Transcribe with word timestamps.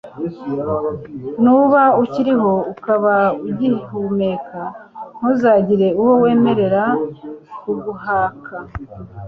nuba 1.43 1.81
ukiriho, 2.03 2.53
ukaba 2.73 3.13
ugihumeka 3.47 4.61
ntuzagire 5.17 5.87
uwo 6.01 6.13
wemerera 6.23 6.83
kuguhaka 7.61 8.53